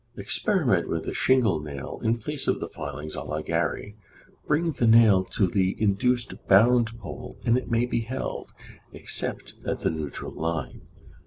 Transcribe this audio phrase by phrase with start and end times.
[0.17, 3.95] Experiment with a shingle nail in the place of the filings, à la Gary,
[4.47, 8.51] bring the nail to the induced bound pole, and it may be held,
[8.93, 10.81] except at the neutral line.